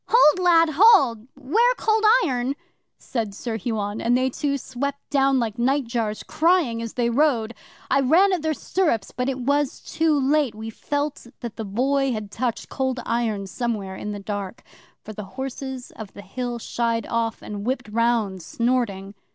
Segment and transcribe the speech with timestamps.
[0.07, 1.27] '"Hold, lad, hold!
[1.35, 2.55] 'Ware Cold Iron!"
[2.97, 7.53] said Sir Huon, and they two swept down like nightjars, crying as they rode.
[7.91, 10.55] 'I ran at their stirrups, but it was too late.
[10.55, 14.63] We felt that the Boy had touched Cold Iron somewhere in the dark,
[15.03, 19.13] for the Horses of the Hill shied off, and whipped round, snorting.